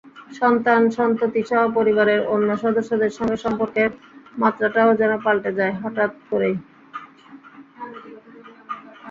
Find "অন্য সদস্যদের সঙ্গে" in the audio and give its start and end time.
2.27-3.37